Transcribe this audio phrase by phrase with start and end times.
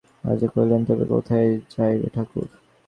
[0.23, 2.47] রাজা কহিলেন, তবে কোথায় যাইবে, ঠাকুর?